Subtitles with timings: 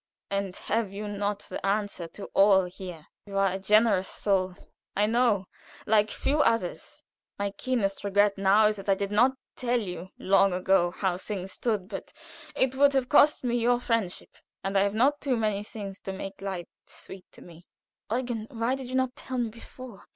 [0.31, 3.05] And have you not the answer to all here?
[3.27, 4.55] You are a generous soul,
[4.95, 5.45] I know,
[5.85, 7.03] like few others.
[7.37, 11.51] My keenest regret now is that I did not tell you long ago how things
[11.51, 12.11] stood, but
[12.55, 16.11] it would have cost me your friendship, and I have not too many things to
[16.13, 17.67] make life sweet to me."
[18.11, 20.05] "Eugen, why did you not tell me before?